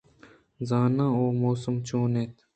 زاناں 0.69 1.11
اُود 1.17 1.33
ءَ 1.35 1.39
موسم 1.41 1.75
چون 1.87 2.13
اِنت؟ 2.17 2.35